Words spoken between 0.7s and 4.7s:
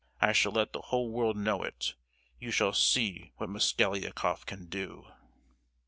the whole world know it! You shall see what Mosgliakoff can